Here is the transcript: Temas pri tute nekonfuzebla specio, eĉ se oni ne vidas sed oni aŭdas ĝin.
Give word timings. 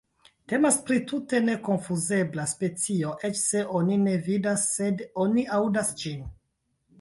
Temas 0.51 0.77
pri 0.85 0.95
tute 1.09 1.41
nekonfuzebla 1.49 2.45
specio, 2.53 3.11
eĉ 3.29 3.37
se 3.41 3.61
oni 3.81 3.99
ne 4.07 4.17
vidas 4.31 4.65
sed 4.79 5.05
oni 5.27 5.45
aŭdas 5.61 5.93
ĝin. 6.03 6.27